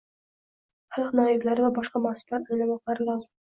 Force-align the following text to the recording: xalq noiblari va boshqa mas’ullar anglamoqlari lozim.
xalq 0.95 1.13
noiblari 1.19 1.65
va 1.67 1.71
boshqa 1.77 2.03
mas’ullar 2.09 2.41
anglamoqlari 2.43 3.11
lozim. 3.15 3.35